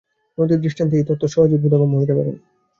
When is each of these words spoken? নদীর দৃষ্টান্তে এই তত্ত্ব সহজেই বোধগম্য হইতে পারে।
নদীর 0.37 0.59
দৃষ্টান্তে 0.63 0.95
এই 0.97 1.05
তত্ত্ব 1.07 1.25
সহজেই 1.33 1.61
বোধগম্য 1.63 1.93
হইতে 1.99 2.13
পারে। 2.17 2.31